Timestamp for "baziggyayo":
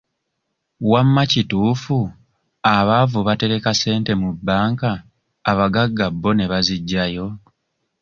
6.51-7.27